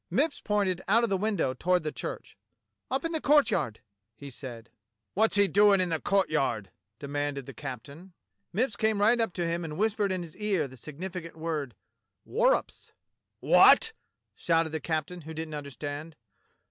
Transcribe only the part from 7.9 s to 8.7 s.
28 DOCTOR SYN